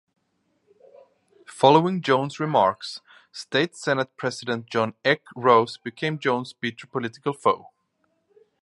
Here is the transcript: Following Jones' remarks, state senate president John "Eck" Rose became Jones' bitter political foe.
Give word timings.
Following 1.45 2.01
Jones' 2.01 2.39
remarks, 2.39 3.01
state 3.31 3.75
senate 3.75 4.09
president 4.17 4.65
John 4.65 4.95
"Eck" 5.05 5.21
Rose 5.35 5.77
became 5.77 6.17
Jones' 6.17 6.53
bitter 6.53 6.87
political 6.87 7.33
foe. 7.33 7.69